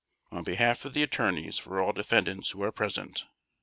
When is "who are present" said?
2.49-3.25